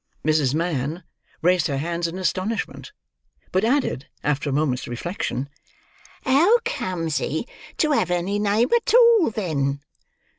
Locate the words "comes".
6.65-7.17